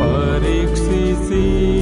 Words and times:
परक्षिसि। 0.00 1.79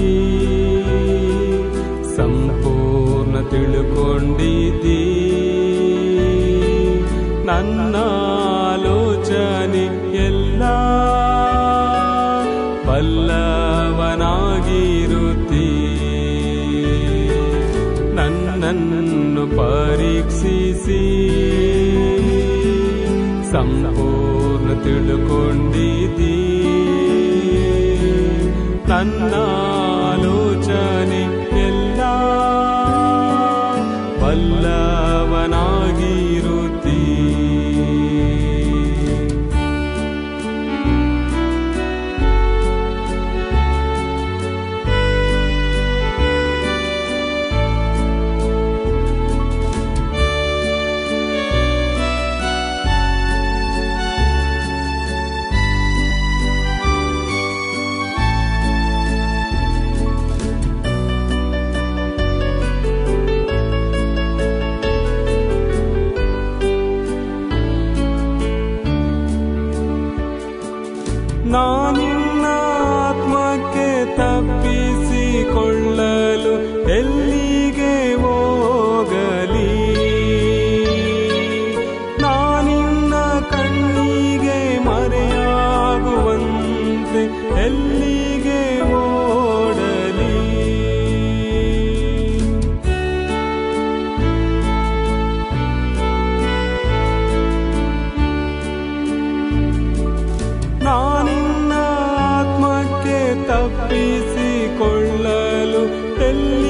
ತಪ್ಪಿಸಿಕೊಳ್ಳಲು 103.90 105.82
ಎಲ್ಲಿಗೆ 106.20 106.67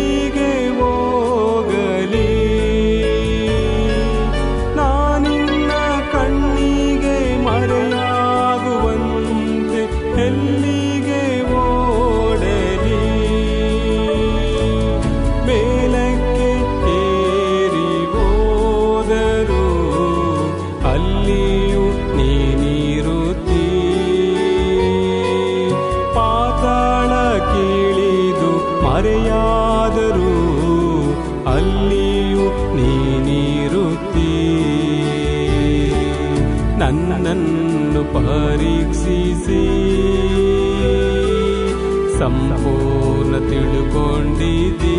ಸಂಪೂರ್ಣ 42.19 43.51
ತಿಳುಕೊಂಡಿದ್ದೀ. 43.51 44.99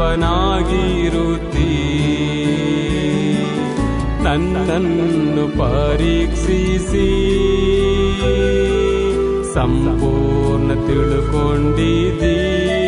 ನನ್ನನ್ನು 4.25 5.59
ಪರೀಕ್ಷಿಸಿ 5.59 7.09
ಸಂಪೂರ್ಣ 9.55 10.69
ತಿಳುಕೊಂಡಿದ್ದೀ. 10.87 12.84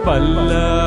ಬಲ್ಲವನಾಗಿರುತ್ತೀ 0.05 0.86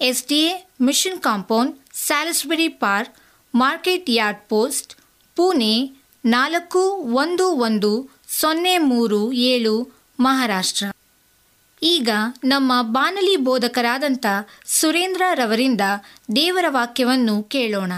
S 0.00 0.26
D 0.26 0.38
A 0.38 0.66
Mission 0.80 1.20
Compound, 1.20 1.78
Salisbury 1.92 2.68
Park, 2.68 3.14
Market 3.54 4.04
Yard 4.08 4.48
post, 4.48 4.94
Pune 5.36 5.90
ನಾಲ್ಕು 6.24 6.78
ಒಂದು 6.96 7.50
ಒಂದು 7.50 8.10
ಸೊನ್ನೆ 8.28 8.78
ಮೂರು 8.78 9.32
ಏಳು, 9.32 10.04
ಮಹಾರಾಷ್ಟ್ರ. 10.20 10.86
ಈಗ 11.82 12.08
ನಮ್ಮ 12.44 12.72
ಬಾನಲಿ 12.82 13.36
ಬೋಧಕರಾದಂಥ 13.36 14.26
ಸುರೇಂದ್ರ 14.66 15.22
ರವರಿಂದ 15.34 15.80
ದೇವರ 16.36 16.64
ವಾಕ್ಯವನ್ನು 16.68 17.42
ಕೇಳೋಣ. 17.42 17.92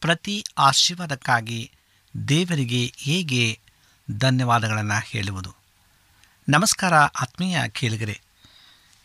ಪ್ರತಿ 0.00 0.44
ಆಶೀರ್ವಾದಕ್ಕಾಗಿ 0.58 1.70
ದೇವರಿಗೆ 2.28 2.92
ಹೇಗೆ 2.96 3.58
ಧನ್ಯವಾದಗಳನ್ನು 4.18 5.02
ಹೇಳುವುದು. 5.06 5.54
ನಮಸ್ಕಾರ 6.48 6.94
ಆತ್ಮೀಯ 6.94 7.68
ಕೇಳಿಗರೆ. 7.68 8.25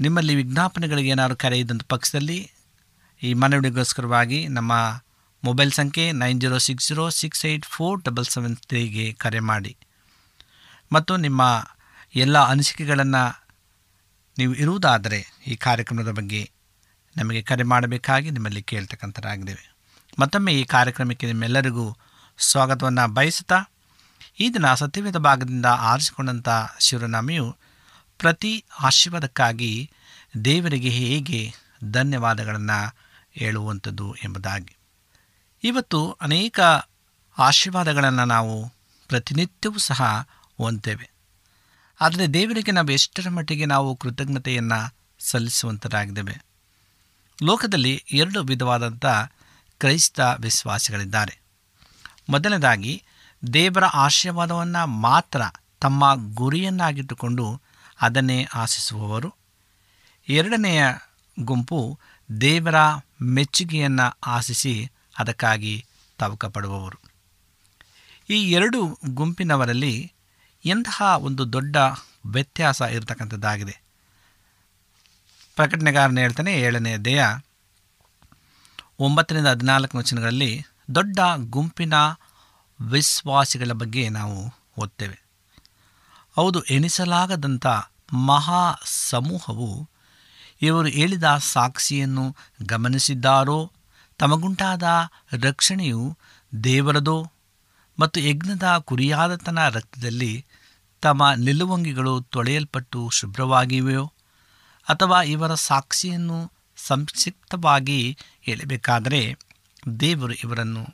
ನಿಮ್ಮಲ್ಲಿ 0.00 0.34
ವಿಜ್ಞಾಪನೆಗಳಿಗೆ 0.34 1.08
ಏನಾದರೂ 1.08 1.36
ಕರೆ 1.36 1.58
ಇದ್ದಂಥ 1.58 1.82
ಪಕ್ಷದಲ್ಲಿ 1.88 2.52
ಈ 3.22 3.34
ಮನವಿಗೋಸ್ಕರವಾಗಿ 3.34 4.48
ನಮ್ಮ 4.48 4.72
ಮೊಬೈಲ್ 5.44 5.72
ಸಂಖ್ಯೆ 5.72 6.12
nine 6.12 6.40
zero 6.40 6.58
six 6.58 6.88
zero 6.88 7.08
six 7.08 7.46
eight 7.46 7.66
four 7.66 8.04
double 8.04 8.24
seven 8.24 8.56
ತ್ರೀಗೆ 8.56 9.12
ಕರೆ 9.12 9.40
ಮಾಡಿ. 9.40 9.76
ಮತ್ತು 10.92 11.16
ನಿಮ್ಮ 11.16 11.68
ಎಲ್ಲ 12.14 12.38
ಅನಿಸಿಕೆಗಳನ್ನು 12.38 13.44
ನೀವು 14.38 14.54
ಇರುವುದಾದರೆ 14.54 15.26
ಈ 15.46 15.56
ಕಾರ್ಯಕ್ರಮದ 15.56 16.10
ಬಗ್ಗೆ 16.10 16.50
ನಮಗೆ 17.16 17.42
ಕರೆ 17.42 17.62
ಮಾಡಬೇಕಾಗಿ 17.62 18.30
ನಿಮ್ಮಲ್ಲಿ 18.30 18.62
ಕೇಳ್ತಕ್ಕಂಥರಾಗಿದ್ದೇವೆ. 18.62 19.74
ಮತ್ತೊಮ್ಮೆ 20.18 20.52
ಈ 20.54 20.64
ಕಾರ್ಯಕ್ರಮಕ್ಕೆ 20.64 21.26
ನಿಮ್ಮೆಲ್ಲರಿಗೂ 21.26 21.96
ಸ್ವಾಗತವನ್ನು 22.38 23.14
ಬಯಸುತ್ತಾ 23.14 23.58
ಈ 24.40 24.50
ದಿನ 24.50 24.74
ಸತ್ಯವೇದ 24.74 25.16
ಭಾಗದಿಂದ 25.16 25.66
ಆರಿಸಿಕೊಂಡಂಥ 25.66 26.48
ಶಿವನಾಮೆಯು 26.80 27.56
ಪ್ರತಿ 28.18 28.64
ಆಶೀರ್ವಾದಕ್ಕಾಗಿ 28.80 29.90
ದೇವರಿಗೆ 30.44 30.88
ಹೇಗೆ 30.88 31.52
ಧನ್ಯವಾದಗಳನ್ನು 31.84 32.96
ಹೇಳುವಂಥದ್ದು 33.32 34.14
ಎಂಬುದಾಗಿ. 34.14 34.76
ಇವತ್ತು 35.64 36.10
ಅನೇಕ 36.10 36.60
ಆಶೀರ್ವಾದಗಳನ್ನು 37.38 38.24
ನಾವು 38.24 38.68
ಪ್ರತಿನಿತ್ಯವೂ 39.08 39.78
ಸಹ 39.78 40.28
ಹೊಂದೇವೆ 40.58 41.10
ಆದರೆ 42.00 42.26
ದೇವರಿಗೆ 42.26 42.70
ನಾವು 42.70 42.92
ಎಷ್ಟರ 42.92 43.28
ಮಟ್ಟಿಗೆ 43.28 43.66
ನಾವು 43.66 43.96
ಕೃತಜ್ಞತೆಯನ್ನು 43.96 44.94
ಸಲ್ಲಿಸುವಂತರಾಗಿದ್ದೇವೆ 45.20 46.44
ಲೋಕದಲ್ಲಿ 47.42 48.04
ಎರಡು 48.12 48.42
ವಿಧವಾದಂಥ 48.42 49.06
ಕ್ರೈಸ್ತ 49.78 50.20
ವಿಶ್ವಾಸಿಗಳಿದ್ದಾರೆ. 50.20 51.40
ಮೊದಲನೇದಾಗಿ 52.28 53.02
ದೇವರ 53.52 53.84
ಆಶೀರ್ವಾದವನ್ನು 53.84 54.86
ಮಾತ್ರ 54.86 55.42
ತಮ್ಮ 55.80 56.34
ಗುರಿಯನ್ನಾಗಿಟ್ಟುಕೊಂಡು 56.34 57.60
ಅದನ್ನೇ 58.00 58.48
ಆಶಿಸುವವರು. 58.54 59.34
ಎರಡನೆಯ 60.28 60.84
ಗುಂಪು 61.40 61.98
ದೇವರ 62.40 62.74
ಮೆಚ್ಚುಗೆಯನ್ನು 63.22 64.18
ಆಶಿಸಿ 64.26 64.90
ಅದಕ್ಕಾಗಿ 65.18 65.86
ತವಕ 66.18 66.44
ಪಡುವವರು 66.44 67.08
ಈ 68.30 68.50
ಎರಡು 68.52 68.98
ಗುಂಪಿನವರಲ್ಲಿ 69.08 70.12
ಎಂತಹ 70.64 71.02
ಒಂದು 71.18 71.52
ದೊಡ್ಡ 71.52 71.76
ವ್ಯತ್ಯಾಸ 72.26 72.80
ಇರತಕ್ಕಂಥದ್ದಾಗಿದೆ. 72.80 73.82
ಪ್ರಕಟಣೆಗಾರನ 75.56 76.18
ಹೇಳ್ತಾನೆ 76.18 76.60
ಏಳನೇ 76.60 76.96
ದೇಹ 76.96 77.38
ಒಂಬತ್ತರಿಂದ 78.98 79.46
ಹದಿನಾಲ್ಕು 79.46 79.98
ವಚನಗಳಲ್ಲಿ 79.98 80.62
ದೊಡ್ಡ 80.94 81.18
ಗುಂಪಿನ 81.36 81.94
ವಿಶ್ವಾಸಿಗಳ 82.80 83.72
ಬಗ್ಗೆ 83.72 84.08
ನಾವು 84.08 84.52
ಓದ್ತೇವೆ. 84.78 85.27
ಹೌದು, 86.38 86.62
ಎಣಿಸಲಾಗದಂಥ 86.62 87.66
ಮಹಾ 88.12 88.74
ಸಮೂಹವು 88.84 89.88
ಇವರು 90.62 90.88
ಹೇಳಿದ 90.88 91.24
ಸಾಕ್ಷಿಯನ್ನು 91.38 92.36
ಗಮನಿಸಿದ್ದಾರೋ? 92.62 93.72
ತಮಗುಂಟಾದ 94.18 94.82
ರಕ್ಷಣೆಯು 95.32 96.18
ದೇವರದೋ? 96.64 97.32
ಮತ್ತು 98.00 98.20
ಯಜ್ಞದ 98.20 98.76
ಕುರಿಯಾದತನ 98.78 99.68
ರಕ್ತದಲ್ಲಿ 99.68 100.46
ತಮ್ಮ 101.02 101.32
ನಿಲುವಂಗಿಗಳು 101.36 102.20
ತೊಳೆಯಲ್ಪಟ್ಟು 102.20 103.10
ಶುಭ್ರವಾಗಿವೆಯೋ? 103.10 104.12
ಅಥವಾ 104.88 105.22
ಇವರ 105.22 105.54
ಸಾಕ್ಷಿಯನ್ನು 105.54 106.52
ಸಂಕ್ಷಿಪ್ತವಾಗಿ 106.76 108.18
ಹೇಳಬೇಕಾದರೆ 108.42 109.38
ದೇವರು 110.00 110.32
ಇವರನ್ನು 110.32 110.86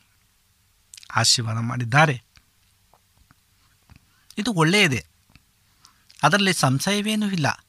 ಆಶೀರ್ವಾದ 1.16 1.56
ಮಾಡಿದ್ದಾರೆ. 1.56 2.22
ಇದು 4.38 4.52
ಒಳ್ಳೆಯದೇ. 4.52 5.06
ಅದರಲ್ಲಿ 6.24 6.52
ಸಂಶಯವೇನೂ 6.52 7.30
ಇಲ್ಲ. 7.30 7.66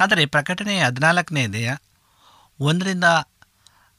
ಆದರೆ 0.00 0.26
ಪ್ರಕಟಣೆ 0.26 0.82
ಹದಿನಾಲ್ಕನೆಯದೆಯ 0.82 1.74
ಒಂದರಿಂದ 2.60 3.04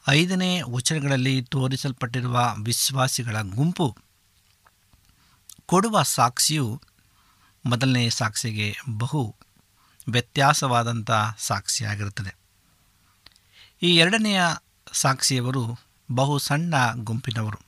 ಐದನೇ 0.10 0.62
ವಚನಗಳಲ್ಲಿ 0.62 1.42
ತೋರಿಸಲ್ಪಟ್ಟಿರುವ 1.42 2.56
ವಿಶ್ವಾಸಿಗಳ 2.64 3.42
ಗುಂಪು 3.42 3.98
ಕೊಡುವ 5.66 6.04
ಸಾಕ್ಷಿಯು 6.04 6.82
ಮೊದಲನೇ 7.66 8.10
ಸಾಕ್ಷಿಗೆ 8.10 8.78
ಬಹು 8.90 9.36
ವ್ಯತ್ಯಾಸವಾದಂಥ 10.12 11.12
ಸಾಕ್ಷಿಯಾಗಿರುತ್ತದೆ. 11.38 12.36
ಈ 13.82 13.98
ಎರಡನೆಯ 13.98 14.42
ಸಾಕ್ಷಿಯವರು 14.94 15.80
ಬಹು 16.12 16.38
ಸಣ್ಣ 16.38 16.74
ಗುಂಪಿನವರು. 16.94 17.60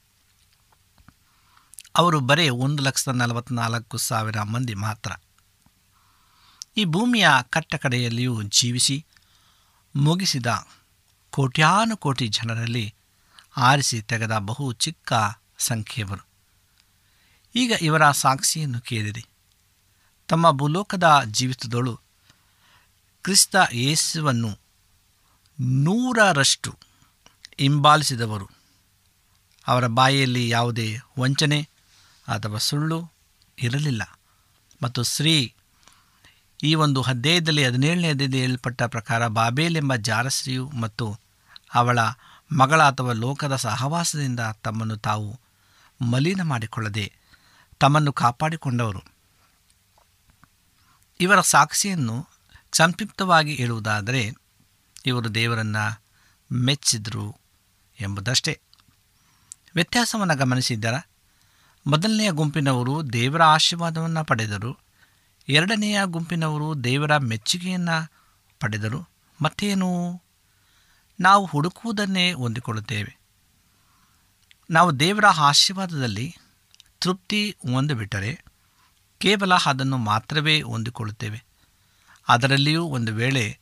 ಅವರು 1.96 2.20
ಬರೇ 2.20 2.50
ಒಂದು 2.50 2.84
ಲಕ್ಷದ 2.84 3.12
ನಲವತ್ತ್ನಾಲ್ಕು 3.12 3.98
ಸಾವಿರ 3.98 4.42
ಮಂದಿ 4.42 4.74
ಮಾತ್ರ. 4.74 5.12
ಈ 6.78 6.86
ಭೂಮಿಯ 6.86 7.30
ಕಟ್ಟಕಡೆಯಲ್ಲಿಯೂ 7.50 8.42
ಜೀವಿಸಿ, 8.42 9.06
ಮುಗಿಸಿದ 9.96 10.68
ಕೋಟ್ಯಾನುಕೋಟಿ 11.32 12.28
ಜನರಲ್ಲಿ 12.28 12.96
ಆರಿಸಿ 13.58 14.02
ತೆಗೆದ 14.02 14.38
ಬಹು 14.38 14.74
ಚಿಕ್ಕ 14.74 15.14
ಸಂಖ್ಯೆಯವರು. 15.58 16.28
ಈಗ 17.56 17.72
ಇವರ 17.82 18.12
ಸಾಕ್ಷಿಯನ್ನು 18.12 18.82
ಕೇಳಿರಿ. 18.82 19.26
ತಮ್ಮ 20.28 20.52
ಭೂಲೋಕದ 20.52 21.22
ಜೀವಿತದಳು 21.26 22.00
ಕ್ರಿಸ್ತ 23.22 23.56
ಯೇಸುವನ್ನು 23.74 24.60
ನೂರರಷ್ಟು 25.60 26.76
ಹಿಂಬಾಲಿಸಿದವರು. 27.60 28.50
ಅವರ 29.68 29.88
ಬಾಯಿಯಲ್ಲಿ 29.88 30.50
ಯಾವುದೇ 30.50 30.98
ವಂಚನೆ 31.20 31.70
ಅಥವಾ 32.28 32.58
ಸುಳ್ಳು 32.58 33.12
ಇರಲಿಲ್ಲ. 33.60 34.20
ಮತ್ತು 34.84 35.04
ಸ್ತ್ರೀ 35.04 35.56
ಈ 36.64 36.76
ಒಂದು 36.76 37.02
ಅಧ್ಯಾಯದಲ್ಲಿ 37.02 37.66
ಹದಿನೇಳನೇ 37.66 38.10
ಅಧ್ಯಾಯದಲ್ಲಿ 38.10 38.42
ಹೇಳಲ್ಪಟ್ಟ 38.42 38.84
ಪ್ರಕಾರ 38.84 39.28
ಬಾಬೇಲ್ 39.28 39.78
ಎಂಬ 39.78 39.96
ಜಾರಸ್ತ್ರೀಯು 39.96 40.70
ಮತ್ತು 40.70 41.20
ಅವಳ 41.74 42.00
ಮಗಳ 42.52 42.84
ಅಥವಾ 42.84 43.12
ಲೋಕದ 43.12 43.56
ಸಹವಾಸದಿಂದ 43.56 44.40
ತಮ್ಮನ್ನು 44.40 44.98
ತಾವು 44.98 45.40
ಮಲಿನ 46.02 46.42
ಮಾಡಿಕೊಳ್ಳದೆ 46.42 47.14
ತಮ್ಮನ್ನು 47.80 48.14
ಕಾಪಾಡಿಕೊಂಡವರು. 48.14 49.04
ಇವರ 51.20 51.42
ಸಾಕ್ಷಿಯನ್ನು 51.42 52.28
ಸಂಕ್ಷಿಪ್ತವಾಗಿ 52.72 53.56
ಹೇಳುವುದಾದರೆ, 53.56 54.34
ಇವರು 55.06 55.36
ದೇವರನ್ನು 55.36 56.02
ಮೆಚ್ಚಿದರು 56.52 57.38
ಎಂಬುದಷ್ಟೇ. 58.02 58.62
ವ್ಯತ್ಯಾಸವನ್ನು 59.76 60.38
ಗಮನಿಸಿದ್ದರ? 60.38 60.94
ಮೊದಲನೆಯ 61.88 62.32
ಗುಂಪಿನವರು 62.32 63.14
ದೇವರ 63.14 63.44
ಆಶೀರ್ವಾದವನ್ನು 63.44 64.26
ಪಡೆದರು. 64.26 64.84
ಎರಡನೆಯ 65.50 66.00
ಗುಂಪಿನವರು 66.04 66.84
ದೇವರ 66.84 67.18
ಮೆಚ್ಚುಗೆಯನ್ನು 67.18 68.12
ಪಡೆದರು. 68.60 69.10
ಮತ್ತೇನು? 69.42 70.22
ನಾವು 71.20 71.46
ಹುಡುಕುವುದನ್ನೇ 71.46 72.34
ಹೊಂದಿಕೊಳ್ಳುತ್ತೇವೆ. 72.34 73.18
ನಾವು 74.72 75.00
ದೇವರ 75.00 75.26
ಆಶೀರ್ವಾದದಲ್ಲಿ 75.26 76.36
ತೃಪ್ತಿ 77.00 77.58
ಹೊಂದಿಬಿಟ್ಟರೆ 77.72 78.44
ಕೇವಲ 79.18 79.54
ಅದನ್ನು 79.66 79.98
ಮಾತ್ರವೇ 79.98 80.62
ಹೊಂದಿಕೊಳ್ಳುತ್ತೇವೆ. 80.62 81.44
ಅದರಲ್ಲಿಯೂ 82.28 82.84
ಒಂದು 82.84 83.14
ವೇಳೆ 83.14 83.60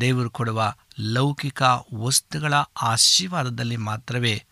ದೇವರು 0.00 0.30
ಕೊಡುವ 0.30 0.74
ಲೌಕಿಕ 1.00 1.62
ವಸ್ತುಗಳ 1.94 2.54
ಆಶೀರ್ವಾದದಲ್ಲಿ 2.82 3.76
ಮಾತ್ರವೇ 3.76 4.44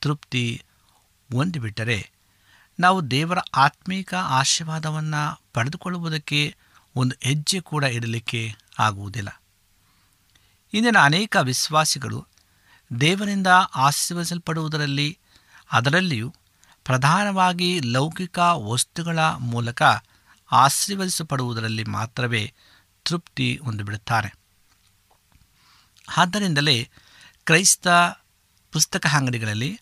ತೃಪ್ತಿ 0.00 0.64
ಹೊಂದಿಬಿಟ್ಟರೆ 1.32 2.10
ನಾವು 2.80 3.10
ದೇವರ 3.10 3.38
ಆತ್ಮೀಕ 3.38 4.14
ಆಶೀರ್ವಾದವನ್ನು 4.14 5.42
ಪಡೆದುಕೊಳ್ಳುವುದಕ್ಕೆ 5.54 6.56
ಒಂದು 6.96 7.14
ಹೆಜ್ಜೆ 7.20 7.60
ಕೂಡ 7.60 7.84
ಇಡಲಿಕ್ಕೆ 7.84 8.54
ಆಗುವುದಿಲ್ಲ. 8.78 9.42
ಇಂದಿನ 10.72 10.96
ಅನೇಕ 11.02 11.36
ವಿಶ್ವಾಸಿಗಳು 11.36 12.26
ದೇವರಿಂದ 13.00 13.46
ಆಶೀರ್ವದಿಸಲ್ಪಡುವುದರಲ್ಲಿ, 13.74 15.18
ಅದರಲ್ಲಿಯೂ 15.72 16.34
ಪ್ರಧಾನವಾಗಿ 16.84 17.80
ಲೌಕಿಕ 17.80 18.38
ವಸ್ತುಗಳ 18.38 19.18
ಮೂಲಕ 19.18 19.82
ಆಶೀರ್ವದಿಸಲ್ಪಡುವುದರಲ್ಲಿ 20.52 21.84
ಮಾತ್ರವೇ 21.84 22.52
ತೃಪ್ತಿ 23.04 23.60
ಹೊಂದಿಬಿಡುತ್ತಾರೆ. 23.64 24.34
ಆದ್ದರಿಂದಲೇ 26.16 26.88
ಕ್ರೈಸ್ತ 27.44 27.88
ಪುಸ್ತಕ 28.72 29.06
ಅಂಗಡಿಗಳಲ್ಲಿ 29.06 29.80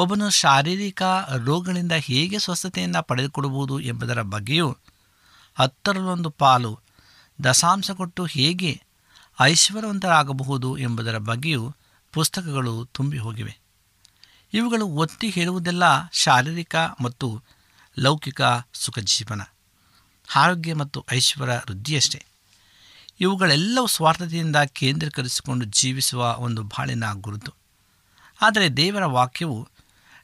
ಒಬ್ಬನು 0.00 0.30
ಶಾರೀರಿಕ 0.30 1.02
ರೋಗಗಳಿಂದ 1.44 1.92
ಹೇಗೆ 1.92 2.38
ಸ್ವಸ್ಥತೆಯನ್ನು 2.38 3.02
ಪಡೆದುಕೊಡಬಹುದು 3.02 3.80
ಎಂಬುದರ 3.80 4.22
ಬಗ್ಗೆಯೂ 4.22 4.76
ಹತ್ತರಲ್ಲೊಂದು 5.58 6.30
ಪಾಲು 6.30 6.80
ದಶಾಂಶ 7.44 7.90
ಕೊಟ್ಟು 7.90 8.24
ಹೇಗೆ 8.24 8.82
ಐಶ್ವರ್ಯವಂತರಾಗಬಹುದು 9.40 10.78
ಎಂಬುದರ 10.78 11.18
ಬಗ್ಗೆಯೂ 11.18 11.74
ಪುಸ್ತಕಗಳು 12.12 12.84
ತುಂಬಿ 12.84 13.18
ಹೋಗಿವೆ. 13.18 13.58
ಇವುಗಳು 14.52 14.86
ಒತ್ತಿ 14.86 15.30
ಹೇಳುವುದೆಲ್ಲ 15.30 15.82
ಶಾರೀರಿಕ 16.12 16.76
ಮತ್ತು 16.76 17.42
ಲೌಕಿಕ 17.98 18.40
ಸುಖ 18.72 18.98
ಜೀವನ 18.98 19.40
ಆರೋಗ್ಯ 20.36 20.74
ಮತ್ತು 20.74 21.04
ಐಶ್ವರ್ಯ 21.12 21.52
ವೃದ್ಧಿಯಷ್ಟೇ. 21.52 22.24
ಇವುಗಳೆಲ್ಲವೂ 23.20 23.86
ಸ್ವಾರ್ಥತೆಯಿಂದ 23.86 24.56
ಕೇಂದ್ರೀಕರಿಸಿಕೊಂಡು 24.56 25.64
ಜೀವಿಸುವ 25.64 26.36
ಒಂದು 26.38 26.62
ಬಾಳಿನ 26.62 27.04
ಗುರುತು. 27.12 27.52
ಆದರೆ 28.42 28.68
ದೇವರ 28.68 29.04
ವಾಕ್ಯವು 29.04 29.68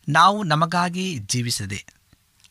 ನಾವು 0.09 0.43
ನಮಗಾಗಿ 0.43 1.19
ಜೀವಿಸದೆ 1.19 1.87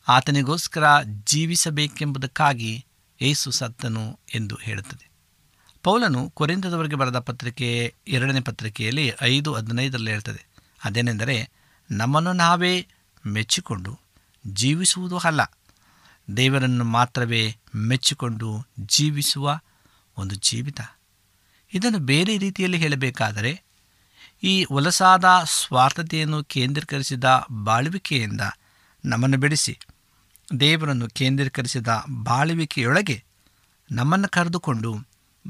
ಆತನಿಗೋಸ್ಕರ 0.08 0.84
ಜೀವಿಸಬೇಕೆಂಬುದಕ್ಕಾಗಿ 1.02 2.84
ಏಸು 3.20 3.50
ಸತ್ತನು 3.50 4.18
ಎಂದು 4.34 4.58
ಹೇಳುತ್ತದೆ. 4.62 5.10
ಪೌಲನು 5.82 6.30
ಕೊರಿಂದದವರೆಗೆ 6.30 6.94
ಬರೆದ 6.94 7.18
ಪತ್ರಿಕೆ 7.18 7.94
ಎರಡನೇ 8.08 8.40
ಪತ್ರಿಕೆಯಲ್ಲಿ 8.40 9.12
ಐದು 9.22 9.54
ಹದಿನೈದರಲ್ಲಿ 9.54 10.10
ಹೇಳ್ತದೆ, 10.10 10.46
ಅದೇನೆಂದರೆ, 10.84 11.50
ನಮ್ಮನ್ನು 11.90 12.32
ನಾವೇ 12.32 12.86
ಮೆಚ್ಚಿಕೊಂಡು 13.26 13.98
ಜೀವಿಸುವುದು 14.46 15.18
ಅಲ್ಲ, 15.18 15.40
ದೇವರನ್ನು 16.36 16.84
ಮಾತ್ರವೇ 16.84 17.56
ಮೆಚ್ಚಿಕೊಂಡು 17.76 18.66
ಜೀವಿಸುವ 18.80 19.58
ಒಂದು 20.18 20.34
ಜೀವಿತ. 20.34 20.80
ಇದನ್ನು 21.74 21.98
ಬೇರೆ 21.98 22.38
ರೀತಿಯಲ್ಲಿ 22.38 22.78
ಹೇಳಬೇಕಾದರೆ 22.78 23.65
ಈ 24.42 24.64
ಒಲಸಾದ 24.64 25.24
ಸ್ವಾರ್ಥತೆಯನ್ನು 25.44 26.44
ಕೇಂದ್ರೀಕರಿಸಿದ 26.44 27.24
ಬಾಳುವಿಕೆಯಿಂದ 27.50 28.40
ನಮ್ಮನ್ನು 29.04 29.36
ಬಿಡಿಸಿ. 29.38 29.78
ದೇವರನ್ನು 30.60 31.08
ಕೇಂದ್ರೀಕರಿಸಿದ 31.08 31.86
ಬಾಳುವಿಕೆಯೊಳಗೆ 32.22 33.24
ನಮ್ಮನ್ನು 33.92 34.28
ಕರೆದುಕೊಂಡು 34.28 34.96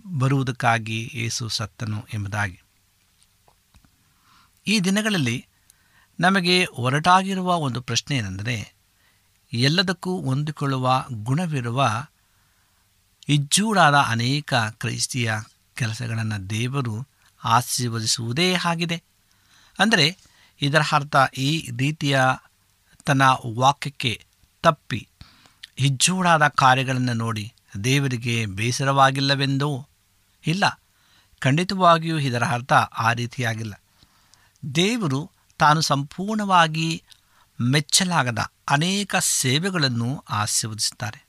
ಬರುವುದಕ್ಕಾಗಿ 0.06 1.10
ಏಸು 1.14 1.48
ಸತ್ತನು 1.48 2.06
ಎಂಬುದಾಗಿ. 2.14 2.62
ಈ 4.66 4.80
ದಿನಗಳಲ್ಲಿ 4.80 5.46
ನಮಗೆ 6.20 6.64
ಹೊರಟಾಗಿರುವ 6.64 7.56
ಒಂದು 7.56 7.80
ಪ್ರಶ್ನೆ 7.80 8.16
ಏನೆಂದರೆ 8.16 8.74
ಎಲ್ಲದಕ್ಕೂ 9.52 10.20
ಹೊಂದಿಕೊಳ್ಳುವ 10.20 11.04
ಗುಣವಿರುವ 11.12 12.06
ಇಜ್ಜೂಡಾದ 13.28 13.94
ಅನೇಕ 13.94 14.54
ಕ್ರೈಸ್ತಿಯ 14.54 15.32
ಕೆಲಸಗಳನ್ನು 15.74 16.50
ದೇವರು 16.50 17.15
ಆಶೀರ್ವದಿಸುವುದೇ 17.44 18.54
ಆಗಿದೆ 18.54 19.02
ಅಂದರೆ 19.78 20.18
ಇದರ 20.62 20.80
ಅರ್ಥ 20.92 21.16
ಈ 21.38 21.68
ರೀತಿಯ 21.78 22.20
ತನ್ನ 23.04 23.22
ವಾಕ್ಯಕ್ಕೆ 23.54 24.24
ತಪ್ಪಿ 24.62 25.08
ಹಿಜ್ಜೂಡಾದ 25.78 26.48
ಕಾರ್ಯಗಳನ್ನು 26.48 27.12
ನೋಡಿ 27.12 27.52
ದೇವರಿಗೆ 27.84 28.46
ಬೇಸರವಾಗಿಲ್ಲವೆಂದೋ? 28.46 29.88
ಇಲ್ಲ. 30.46 30.82
ಖಂಡಿತವಾಗಿಯೂ 31.38 32.18
ಇದರ 32.18 32.44
ಅರ್ಥ 32.44 32.72
ಆ 32.72 33.12
ರೀತಿಯಾಗಿಲ್ಲ. 33.12 33.82
ದೇವರು 34.74 35.30
ತಾನು 35.58 35.80
ಸಂಪೂರ್ಣವಾಗಿ 35.80 37.02
ಮೆಚ್ಚಲಾಗದ 37.60 38.38
ಅನೇಕ 38.70 39.16
ಸೇವೆಗಳನ್ನು 39.16 40.24
ಆಶೀರ್ವದಿಸುತ್ತಾರೆ. 40.30 41.26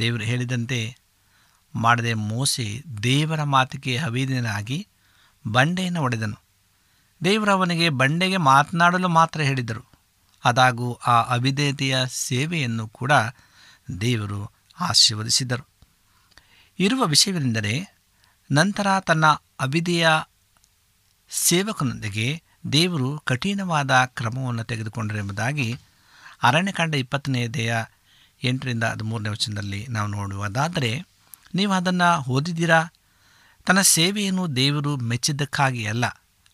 ದೇವರು 0.00 0.24
ಹೇಳಿದಂತೆ 0.24 0.96
ಮಾಡದೆ 1.74 2.14
ಮೋಸೆ 2.14 2.82
ದೇವರ 3.02 3.42
ಮಾತಿಗೆ 3.42 3.98
ಅವೇದನಾಗಿ 3.98 4.88
ಬಂಡೆಯನ್ನು 5.52 6.02
ಒಡೆದನು. 6.02 6.36
ದೇವರು 7.24 7.50
ಅವನಿಗೆ 7.50 7.88
ಬಂಡೆಗೆ 7.88 8.36
ಮಾತನಾಡಲು 8.36 9.08
ಮಾತ್ರ 9.08 9.40
ಹೇಳಿದರು. 9.40 9.84
ಅದಾಗೂ 10.44 10.92
ಆ 10.92 11.22
ಅವಿಧೇಯತೆಯ 11.22 11.96
ಸೇವೆಯನ್ನು 12.06 12.88
ಕೂಡ 12.88 13.12
ದೇವರು 14.00 14.50
ಆಶೀರ್ವದಿಸಿದರು. 14.80 15.66
ಇರುವ 16.78 17.04
ವಿಷಯವೆಂದರೆ, 17.04 17.98
ನಂತರ 18.52 18.86
ತನ್ನ 19.00 19.26
ಅವಿದೆಯ 19.60 20.08
ಸೇವಕನೊಂದಿಗೆ 21.30 22.42
ದೇವರು 22.72 23.18
ಕಠಿಣವಾದ 23.18 23.90
ಕ್ರಮವನ್ನು 24.04 24.64
ತೆಗೆದುಕೊಂಡರೆಂಬುದಾಗಿ 24.64 25.78
ಅರಣ್ಯಕಾಂಡ 26.42 26.94
ಇಪ್ಪತ್ತನೇ 26.94 27.48
ದೇಹ 27.48 27.72
ಎಂಟರಿಂದ 28.44 28.84
ಹದಿಮೂರನೇ 28.84 29.28
ವಚನದಲ್ಲಿ 29.28 29.86
ನಾವು 29.86 30.08
ನೋಡುವುದಾದರೆ, 30.08 31.02
ನೀವು 31.54 31.72
ಅದನ್ನು 31.72 32.30
ಓದಿದ್ದೀರಾ? 32.30 32.84
ತನ್ನ 33.64 33.80
ಸೇವೆಯನ್ನು 33.80 34.56
ದೇವರು 34.56 34.96
ಮೆಚ್ಚಿದ್ದಕ್ಕಾಗಿ 34.96 35.86
ಅಲ್ಲ, 35.86 36.06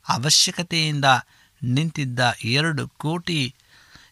ಅವಶ್ಯಕತೆಯಿಂದ 0.08 1.04
ನಿಂತಿದ್ದ 1.62 2.20
ಎರಡು 2.44 2.88
ಕೋಟಿ 2.88 3.54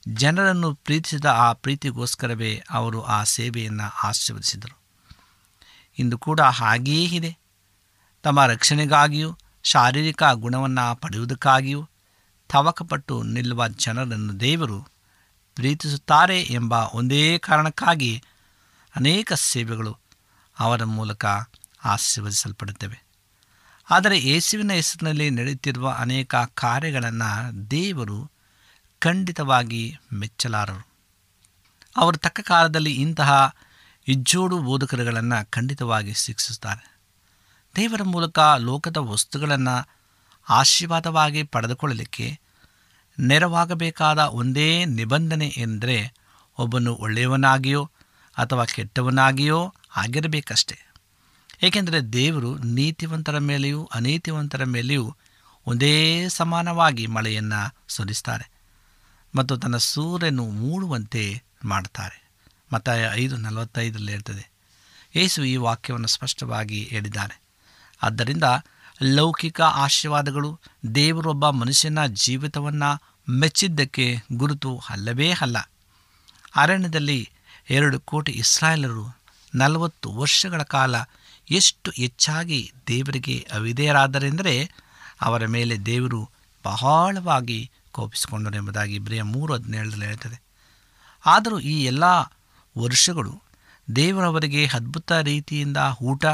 ಜನರನ್ನು 0.09 0.75
ಪ್ರೀತಿಸಿದ 0.75 1.25
ಆ 1.25 1.53
ಪ್ರೀತಿಗೋಸ್ಕರವೇ 1.53 2.63
ಅವರು 2.71 3.03
ಆ 3.03 3.25
ಸೇವೆಯನ್ನು 3.25 4.09
ಆಶೀರ್ವದಿಸಿದರು. 4.09 4.77
ಇಂದು 5.99 6.19
ಕೂಡ 6.19 6.41
ಹಾಗೆಯೇ 6.41 7.05
ಇದೆ. 7.05 7.39
ತಮ್ಮ 8.23 8.47
ರಕ್ಷಣೆಗಾಗಿಯೂ, 8.47 9.39
ಶಾರೀರಿಕ 9.63 10.23
ಗುಣವನ್ನು 10.33 10.97
ಪಡೆಯುವುದಕ್ಕಾಗಿಯೂ 10.97 11.89
ತವಕಪಟ್ಟು 12.49 13.23
ನಿಲ್ಲುವ 13.23 13.69
ಜನರನ್ನು 13.69 14.41
ದೇವರು 14.41 14.79
ಪ್ರೀತಿಸುತ್ತಾರೆ 15.55 16.43
ಎಂಬ 16.43 16.73
ಒಂದೇ 16.73 17.39
ಕಾರಣಕ್ಕಾಗಿ 17.39 18.23
ಅನೇಕ 18.97 19.33
ಸೇವೆಗಳು 19.33 19.99
ಅವರ 20.59 20.85
ಮೂಲಕ 20.85 21.25
ಆಶೀರ್ವದಿಸಲ್ಪಡುತ್ತವೆ. 21.85 23.05
ಆದರೆ 23.91 24.27
ಯೇಸುವಿನ 24.29 24.73
ಹೆಸರಿನಲ್ಲಿ 24.73 25.31
ನಡೆಯುತ್ತಿರುವ 25.31 25.91
ಅನೇಕ 25.91 26.35
ಕಾರ್ಯಗಳನ್ನು 26.35 27.71
ದೇವರು 27.71 28.31
ಖಂಡಿತವಾಗಿ 28.99 29.97
ಮೆಚ್ಚಲಾರರು. 30.13 30.87
ಅವರು 31.97 32.17
ತಕ್ಕ 32.17 32.41
ಕಾಲದಲ್ಲಿ 32.41 32.93
ಇಂತಹ 32.93 33.55
ಇಜ್ಜೋಡು 34.09 34.59
ಬೋಧಕರುಗಳನ್ನು 34.59 35.51
ಖಂಡಿತವಾಗಿ 35.51 36.13
ಶಿಕ್ಷಿಸುತ್ತಾರೆ. 36.13 37.01
ದೇವರ 37.77 38.03
ಮೂಲಕ 38.03 38.39
ಲೋಕದ 38.59 38.97
ವಸ್ತುಗಳನ್ನು 38.97 39.99
ಆಶೀರ್ವಾದವಾಗಿ 40.49 41.43
ಪಡೆದುಕೊಳ್ಳಲಿಕ್ಕೆ 41.43 42.41
ನೆರವಾಗಬೇಕಾದ 43.21 44.19
ಒಂದೇ 44.19 44.85
ನಿಬಂಧನೆ 44.85 45.47
ಎಂದರೆ 45.47 46.15
ಒಬ್ಬನು 46.59 46.95
ಒಳ್ಳೆಯವನಾಗಿಯೋ 46.95 47.91
ಅಥವಾ 48.39 48.65
ಕೆಟ್ಟವನಾಗಿಯೋ 48.65 49.75
ಆಗಿರಬೇಕಷ್ಟೆ. 49.97 50.92
ಏಕೆಂದರೆ 51.63 52.01
ದೇವರು 52.13 52.59
ನೀತಿವಂತರ 52.59 53.39
ಮೇಲೆಯೂ 53.39 53.91
ಅನೀತಿವಂತರ 53.95 54.65
ಮೇಲೆಯೂ 54.65 55.17
ಒಂದೇ 55.67 56.29
ಸಮಾನವಾಗಿ 56.29 57.07
ಮಳೆಯನ್ನು 57.07 57.61
ಸುರಿಸ್ತಾರೆ 57.89 58.51
ಮತ್ತು 59.35 59.57
ತನ್ನ 59.57 59.77
ಸೂರ್ಯನು 59.77 60.45
ಮೂಡುವಂತೆ 60.51 61.43
ಮಾಡ್ತಾರೆ. 61.65 62.17
ಮತ್ತು 62.73 63.15
ಐದು 63.15 63.37
ನಲವತ್ತೈದರಲ್ಲಿ 63.37 64.13
ಇರ್ತದೆ 64.13 64.51
ಯೇಸು 65.17 65.45
ಈ 65.45 65.57
ವಾಕ್ಯವನ್ನು 65.57 66.09
ಸ್ಪಷ್ಟವಾಗಿ 66.09 66.85
ಹೇಳಿದ್ದಾರೆ. 66.85 67.43
ಆದ್ದರಿಂದ 68.03 68.45
ಲೌಕಿಕ 69.03 69.61
ಆಶೀರ್ವಾದಗಳು 69.61 70.61
ದೇವರೊಬ್ಬ 70.95 71.51
ಮನುಷ್ಯನ 71.51 72.07
ಜೀವಿತವನ್ನು 72.07 72.91
ಮೆಚ್ಚಿದ್ದಕ್ಕೆ 73.31 74.07
ಗುರುತು 74.33 74.83
ಅಲ್ಲವೇ 74.91 75.33
ಅಲ್ಲ. 75.41 75.71
ಅರಣ್ಯದಲ್ಲಿ 76.57 77.31
ಎರಡು 77.71 78.01
ಕೋಟಿ 78.01 78.33
ಇಸ್ರಾಯೇಲರು 78.33 79.19
ನಲವತ್ತು 79.55 80.09
ವರ್ಷಗಳ 80.13 80.63
ಕಾಲ 80.63 80.95
ಎಷ್ಟು 81.49 81.91
ಹೆಚ್ಚಾಗಿ 81.91 82.73
ದೇವರಿಗೆ 82.89 83.47
ಅವಿಧೇಯರಾದರೆಂದರೆ 83.53 84.71
ಅವರ 85.21 85.47
ಮೇಲೆ 85.47 85.75
ದೇವರು 85.87 86.21
ಬಹಳವಾಗಿ 86.65 87.71
ಕೋಪಿಸಿಕೊಂಡರು 87.93 88.57
ಎಂಬುದಾಗಿ 88.57 88.95
ಇಬ್ಬರಿಯ 88.95 89.23
ಮೂರು 89.23 89.55
ಹದಿನೇಳರಲ್ಲಿ 89.55 90.07
ಹೇಳ್ತದೆ. 90.07 90.43
ಆದರೂ 91.27 91.59
ಈ 91.59 91.85
ಎಲ್ಲ 91.85 92.05
ವರ್ಷಗಳು 92.79 93.43
ದೇವರವರಿಗೆ 93.97 94.67
ಅದ್ಭುತ 94.67 95.13
ರೀತಿಯಿಂದ 95.13 95.77
ಊಟ 96.03 96.25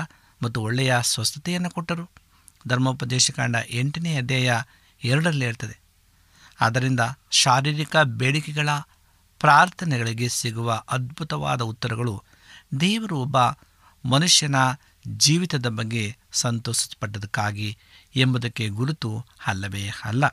ಮತ್ತು 0.41 0.63
ಒಳ್ಳೆಯ 0.63 0.95
ಸ್ವಸ್ಥತೆಯನ್ನು 1.03 1.71
ಕೊಟ್ಟರು. 1.71 2.05
ಧರ್ಮೋಪದೇಶ 2.69 3.31
ಕಂಡ 3.31 3.57
ಎಂಟನೇ 3.71 4.17
ಅಧ್ಯಾಯ 4.17 4.51
ಎರಡರಲ್ಲಿ 5.05 5.45
ಹೇಳ್ತದೆ, 5.45 5.77
ಆದ್ದರಿಂದ 6.61 7.01
ಶಾರೀರಿಕ 7.31 7.97
ಬೇಡಿಕೆಗಳ 7.97 8.69
ಪ್ರಾರ್ಥನೆಗಳಿಗೆ 9.41 10.29
ಸಿಗುವ 10.29 10.85
ಅದ್ಭುತವಾದ 10.91 11.63
ಉತ್ತರಗಳು 11.63 12.23
ದೇವರು 12.81 13.21
ಒಬ್ಬ 13.21 13.39
ಮನುಷ್ಯನ 14.05 14.57
ಜೀವಿತದ 15.07 15.67
ಬಗ್ಗೆ 15.69 16.17
ಸಂತೋಷಪಟ್ಟದಕ್ಕಾಗಿ 16.33 17.79
ಎಂಬುದಕ್ಕೆ 18.17 18.69
ಗುರುತು 18.69 19.27
ಅಲ್ಲವೇ 19.47 19.91
ಅಲ್ಲ. 20.05 20.25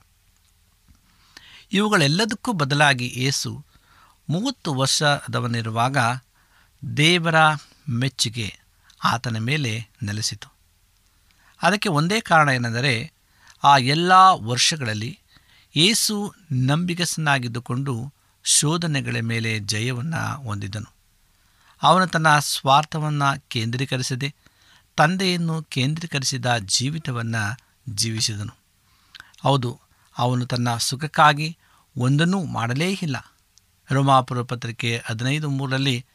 ಇವುಗಳೆಲ್ಲದಕ್ಕೂ 1.73 2.53
ಬದಲಾಗಿ 2.53 3.05
ಏಸು 3.05 3.65
ಮೂವತ್ತು 4.29 4.73
ವರ್ಷದವನಿರುವಾಗ 4.73 5.97
ದೇವರ 6.97 7.35
ಮೆಚ್ಚುಗೆ 7.89 8.59
ಆತನ 9.03 9.37
ಮೇಲೆ 9.37 9.87
ನೆಲೆಸಿತು. 10.03 10.53
ಅದಕ್ಕೆ 11.61 11.89
ಒಂದೇ 11.89 12.21
ಕಾರಣ 12.21 12.49
ಏನೆಂದರೆ 12.49 13.13
ಆ 13.63 13.77
ಎಲ್ಲ 13.77 14.11
ವರ್ಷಗಳಲ್ಲಿ 14.33 15.19
ಏಸು 15.75 16.33
ನಂಬಿಗಸನಾಗಿದ್ದುಕೊಂಡು 16.51 18.13
ಶೋಧನೆಗಳ 18.43 19.15
ಮೇಲೆ 19.21 19.59
ಜಯವನ್ನು 19.59 20.43
ಹೊಂದಿದನು. 20.43 20.93
ಅವನು 21.83 22.07
ತನ್ನ 22.07 22.39
ಸ್ವಾರ್ಥವನ್ನು 22.39 23.43
ಕೇಂದ್ರೀಕರಿಸದೆ. 23.47 24.35
ತಂದೆಯನ್ನು 24.95 25.63
ಕೇಂದ್ರೀಕರಿಸಿದ 25.63 26.57
ಜೀವಿತವನ್ನು 26.57 27.57
ಜೀವಿಸಿದನು. 27.93 28.53
ಹೌದು, 29.43 29.79
ಅವನು 30.17 30.45
ತನ್ನ 30.45 30.77
ಸುಖಕ್ಕಾಗಿ 30.77 31.57
ಒಂದನ್ನೂ 31.97 32.43
ಮಾಡಲೇ 32.43 32.91
ಇಲ್ಲ. 32.91 33.33
ರೋಮಾಪುರ 33.91 34.43
ಪತ್ರಿಕೆ 34.43 35.03
ಹದಿನೈದು 35.05 35.49
ಮೂರರಲ್ಲಿ, 35.49 36.05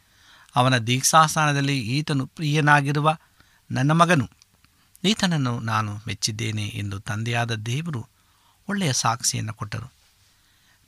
ಅವನ 0.55 0.77
ದೀಕ್ಷಾಸ್ಥಾನದಲ್ಲಿ 0.77 1.79
ಈತನು 1.79 2.25
ಪ್ರಿಯನಾಗಿರುವ 2.27 3.17
ನನ್ನ 3.71 3.91
ಮಗನು, 3.91 4.29
ಈತನನ್ನು 5.03 5.59
ನಾನು 5.59 5.95
ಮೆಚ್ಚಿದ್ದೇನೆ 6.07 6.67
ಎಂದು 6.67 6.99
ತಂದೆಯಾದ 6.99 7.55
ದೇವರು 7.55 8.07
ಒಳ್ಳೆಯ 8.69 8.93
ಸಾಕ್ಷಿಯನ್ನು 8.93 9.53
ಕೊಟ್ಟರು. 9.53 9.93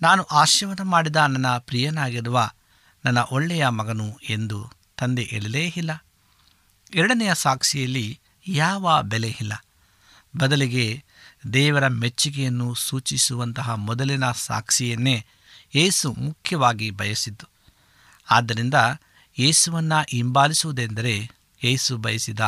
ನಾನು 0.01 0.23
ಆಶೀರ್ವಾದ 0.23 0.81
ಮಾಡಿದ 0.83 1.15
ನನ್ನ 1.15 1.57
ಪ್ರಿಯನಾಗಿರುವ 1.57 2.49
ನನ್ನ 3.05 3.17
ಒಳ್ಳೆಯ 3.31 3.67
ಮಗನು 3.67 4.19
ಎಂದು 4.29 4.71
ತಂದೆ 4.97 5.23
ಹೇಳಲೇ 5.23 5.73
ಇಲ್ಲ. 5.77 6.05
ಎರಡನೆಯ 6.93 7.35
ಸಾಕ್ಷಿಯಲ್ಲಿ 7.35 8.19
ಯಾವ 8.47 9.01
ಬೆಲೆ 9.01 9.29
ಇಲ್ಲ. 9.29 9.65
ಬದಲಿಗೆ 10.37 11.03
ದೇವರ 11.53 11.87
ಮೆಚ್ಚುಗೆಯನ್ನು 11.87 12.73
ಸೂಚಿಸುವಂತಹ 12.73 13.73
ಮೊದಲಿನ 13.73 14.31
ಸಾಕ್ಷಿಯನ್ನೇ 14.31 15.25
ಏಸು 15.75 16.13
ಮುಖ್ಯವಾಗಿ 16.13 16.89
ಬಯಸಿದ್ದು. 16.89 17.49
ಆದ್ದರಿಂದ 18.29 18.73
ಯೇಸುವನ್ನು 19.39 20.05
ಹಿಂಬಾಲಿಸುವುದೆಂದರೆ 20.09 21.29
ಏಸು 21.63 21.97
ಬಯಸಿದ 21.97 22.39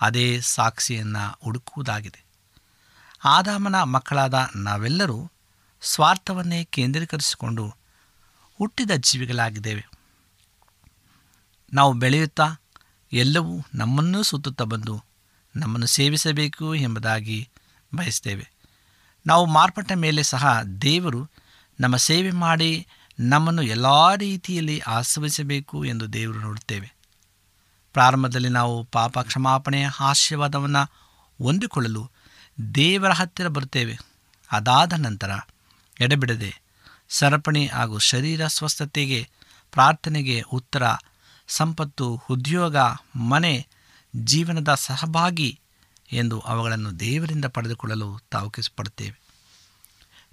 ಅದೇ 0.00 0.40
ಸಾಕ್ಷಿಯನ್ನು 0.40 1.38
ಹುಡುಕುವುದಾಗಿದೆ. 1.44 2.24
ಆದಾಮನ 3.24 3.82
ಮಕ್ಕಳಾದ 3.82 4.50
ನಾವೆಲ್ಲರೂ 4.56 5.30
ಸ್ವಾರ್ಥವನ್ನೇ 5.82 6.64
ಕೇಂದ್ರೀಕರಿಸಿಕೊಂಡು 6.64 7.74
ಹುಟ್ಟಿದ 8.58 8.90
ಜೀವಿಗಳಾಗಿದ್ದೇವೆ. 8.90 9.86
ನಾವು 11.72 11.92
ಬೆಳೆಯುತ್ತಾ 11.92 12.56
ಎಲ್ಲವೂ 13.12 13.64
ನಮ್ಮನ್ನೂ 13.74 14.22
ಸುತ್ತುತ್ತಾ 14.22 14.64
ಬಂದು 14.64 15.04
ನಮ್ಮನ್ನು 15.56 15.86
ಸೇವಿಸಬೇಕು 15.86 16.74
ಎಂಬುದಾಗಿ 16.74 17.48
ಬಯಸ್ತೇವೆ. 17.94 18.52
ನಾವು 19.26 19.46
ಮಾರ್ಪಟ್ಟ 19.46 19.92
ಮೇಲೆ 19.92 20.22
ಸಹ 20.22 20.62
ದೇವರು 20.62 21.30
ನಮ್ಮ 21.80 21.96
ಸೇವೆ 21.96 22.30
ಮಾಡಿ 22.30 22.86
ನಮ್ಮನ್ನು 23.20 23.62
ಎಲ್ಲ 23.62 24.14
ರೀತಿಯಲ್ಲಿ 24.14 24.80
ಆಸ್ವಿಸಬೇಕು 24.80 25.84
ಎಂದು 25.84 26.12
ದೇವರು 26.12 26.40
ನೋಡುತ್ತೇವೆ. 26.40 26.94
ಪ್ರಾರಂಭದಲ್ಲಿ 27.92 28.48
ನಾವು 28.48 28.84
ಪಾಪ 28.84 29.18
ಕ್ಷಮಾಪಣೆಯ 29.18 29.88
ಆಶೀರ್ವಾದವನ್ನು 30.00 30.84
ಹೊಂದಿಕೊಳ್ಳಲು 31.42 32.10
ದೇವರ 32.74 33.12
ಹತ್ತಿರ 33.12 33.48
ಬರುತ್ತೇವೆ. 33.48 33.98
ಅದಾದ 34.52 34.92
ನಂತರ 34.92 35.30
ಎಡೆಬಿಡದೆ 36.00 36.62
ಸರಪಣಿ 37.08 37.66
ಹಾಗೂ 37.66 37.98
ಶರೀರ 37.98 38.46
ಸ್ವಸ್ಥತೆಗೆ 38.46 39.28
ಪ್ರಾರ್ಥನೆಗೆ 39.72 40.40
ಉತ್ತರ 40.40 40.82
ಸಂಪತ್ತು, 41.48 42.20
ಉದ್ಯೋಗ, 42.30 42.76
ಮನೆ, 43.16 43.66
ಜೀವನದ 44.16 44.74
ಸಹಭಾಗಿ 44.74 45.60
ಎಂದು 46.12 46.40
ಅವುಗಳನ್ನು 46.40 47.00
ದೇವರಿಂದ 47.00 47.44
ಪಡೆದುಕೊಳ್ಳಲು 47.44 48.20
ತಾವಕಿಸಪಡುತ್ತೇವೆ 48.30 49.22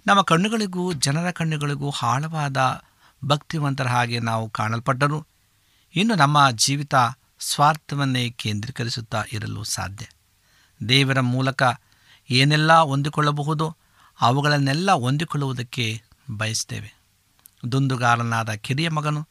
ನಮ್ಮ 0.06 0.22
ಕಣ್ಣುಗಳಿಗೂ, 0.22 0.92
ಜನರ 0.92 1.30
ಕಣ್ಣುಗಳಿಗೂ 1.30 1.90
ಆಳವಾದ, 2.02 2.82
ಭಕ್ತಿವಂತರ 3.24 3.86
ಹಾಗೆ 3.86 4.18
ನಾವು 4.18 4.50
ಕಾಣಲ್ಪಟ್ಟರು 4.50 5.26
ಇನ್ನು 5.94 6.14
ನಮ್ಮ 6.14 6.50
ಜೀವಿತ 6.50 6.94
ಸ್ವಾರ್ಥವನ್ನೇ 7.40 8.30
ಕೇಂದ್ರೀಕರಿಸುತ್ತಾ 8.30 9.24
ಇರಲು 9.32 9.64
ಸಾಧ್ಯ. 9.64 10.06
ದೇವರ 10.88 11.20
ಮೂಲಕ 11.20 11.62
ಏನೆಲ್ಲ 12.30 12.78
ಹೊಂದಿಕೊಳ್ಳಬಹುದು 12.78 13.76
ಅವುಗಳನ್ನೆಲ್ಲ 14.20 14.92
ಹೊಂದಿಕೊಳ್ಳುವುದಕ್ಕೆ 14.92 16.02
ಬಯಸ್ತೇವೆ. 16.30 16.94
ದುಂದುಗಾರನಾದ 17.72 18.50
ಕಿರಿಯ 18.50 18.88
ಮಗನು 18.88 19.28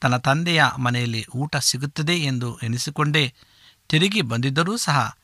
ತನ್ನ 0.00 0.16
ತಂದೆಯ 0.16 0.64
ಮನೆಯಲ್ಲಿ 0.78 1.26
ಊಟ 1.34 1.56
ಸಿಗುತ್ತದೆ 1.56 2.14
ಎಂದು 2.14 2.58
ಎನಿಸಿಕೊಂಡೇ 2.58 3.34
ತಿರುಗಿ 3.88 4.20
ಬಂದಿದ್ದರೂ 4.20 4.76
ಸಹ 4.76 5.18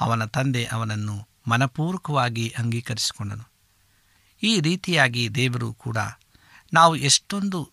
ಅವನ 0.00 0.24
ತಂದೆ 0.24 0.64
ಅವನನ್ನು 0.64 1.28
ಮನಪೂರ್ವಕವಾಗಿ 1.48 2.54
ಅಂಗೀಕರಿಸಿಕೊಂಡನು. 2.58 3.48
ಈ 4.42 4.60
ರೀತಿಯಾಗಿ 4.60 5.34
ದೇವರು 5.34 5.74
ಕೂಡ 5.74 5.96
ನಾವು 6.74 6.96
ಎಷ್ಟೊಂದು 6.96 7.70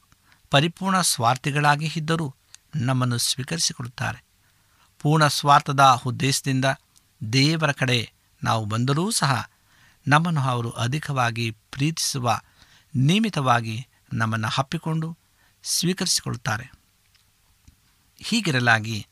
ಪರಿಪೂರ್ಣ 0.50 1.02
ಸ್ವಾರ್ಥಿಗಳಾಗಿ 1.02 1.92
ಇದ್ದರೂ 1.96 2.36
ನಮ್ಮನ್ನು 2.76 3.18
ಸ್ವೀಕರಿಸಿಕೊಡುತ್ತಾರೆ. 3.18 4.24
ಪೂರ್ಣ 5.00 5.28
ಸ್ವಾರ್ಥದ 5.28 6.02
ಉದ್ದೇಶದಿಂದ 6.06 6.66
ದೇವರ 7.34 7.72
ಕಡೆ 7.72 8.12
ನಾವು 8.44 8.66
ಬಂದರೂ 8.66 9.12
ಸಹ 9.12 9.50
ನಮ್ಮನ್ನು 10.08 10.42
ಅವರು 10.42 10.70
ಅಧಿಕವಾಗಿ 10.70 11.52
ಪ್ರೀತಿಸುವ 11.52 12.40
ನಿಯಮಿತವಾಗಿ 12.96 13.88
ನಮ್ಮನ್ನು 14.14 14.48
ಹಪ್ಪಿಕೊಂಡು 14.48 15.19
ಸ್ವೀಕರಿಸಿಕೊಳ್ಳುತ್ತಾರೆ. 15.64 16.72
ಹೀಗಿರಲಾಗಿ 18.22 19.08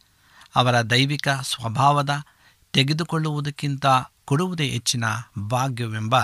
ಅವರ 0.55 0.81
ದೈವಿಕ 0.81 1.29
ಸ್ವಭಾವದ 1.29 2.25
ತೆಗೆದುಕೊಳ್ಳುವುದಕ್ಕಿಂತ 2.73 3.85
ಕೊಡುವುದೇ 4.25 4.69
ಹೆಚ್ಚಿನ 4.69 5.03
ಭಾಗ್ಯವೆಂಬ 5.47 6.15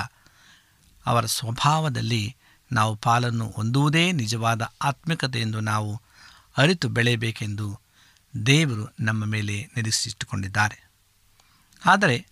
ಅವರ 1.05 1.25
ಸ್ವಭಾವದಲ್ಲಿ 1.25 2.35
ನಾವು 2.71 2.95
ಪಾಲನ್ನು 2.95 3.49
ಹೊಂದುವುದೇ 3.49 4.11
ನಿಜವಾದ 4.11 4.73
ಆತ್ಮಿಕತೆ 4.81 5.41
ಎಂದು 5.41 5.59
ನಾವು 5.59 6.01
ಅರಿತು 6.57 6.89
ಬೆಳೆಯಬೇಕೆಂದು 6.89 7.79
ದೇವರು 8.45 8.87
ನಮ್ಮ 8.99 9.25
ಮೇಲೆ 9.25 9.69
ನಿರೀಕ್ಷಿಸಿಟ್ಟುಕೊಂಡಿದ್ದಾರೆ. 9.75 10.89
ಆದರೆ 11.85 12.27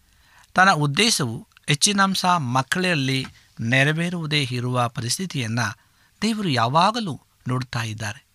ತನ್ನ 0.54 0.72
ಉದ್ದೇಶವು 0.72 1.48
ಹೆಚ್ಚಿನಾಂಶ 1.68 2.26
ಮಕ್ಕಳಲ್ಲಿ 2.26 3.26
ನೆರವೇರುವುದೇ 3.62 4.44
ಇರುವ 4.44 4.88
ಪರಿಸ್ಥಿತಿಯನ್ನು 4.88 5.80
ದೇವರು 6.22 6.50
ಯಾವಾಗಲೂ 6.50 7.22
ನೋಡುತ್ತಾ 7.48 7.84
ಇದ್ದಾರೆ. 7.84 8.26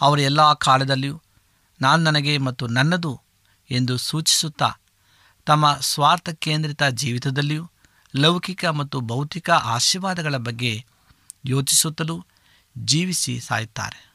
ಅವರ 0.00 0.18
ಎಲ್ಲ 0.18 0.52
ಕಾಲದಲ್ಲಿಯೂ 0.52 1.22
ನಾನು 1.80 2.02
ನನಗೆ 2.02 2.38
ಮತ್ತು 2.38 2.66
ನನ್ನದು 2.66 3.20
ಎಂದು 3.70 3.96
ಸೂಚಿಸುತ್ತಾ 3.96 4.72
ತಮ್ಮ 5.46 5.74
ಸ್ವಾರ್ಥ 5.80 6.28
ಕೇಂದ್ರಿತ 6.30 6.82
ಜೀವಿತದಲ್ಲಿಯೂ 6.82 7.70
ಲೌಕಿಕ 8.16 8.64
ಮತ್ತು 8.64 9.00
ಭೌತಿಕ 9.00 9.50
ಆಶೀರ್ವಾದಗಳ 9.50 10.36
ಬಗ್ಗೆ 10.36 10.84
ಯೋಚಿಸುತ್ತಲೂ 11.46 12.26
ಜೀವಿಸಿ 12.78 13.40
ಸಾಯುತ್ತಾರೆ. 13.40 14.14